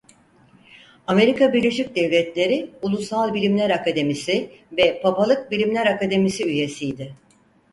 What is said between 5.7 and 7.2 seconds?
Akademisi üyesiydi.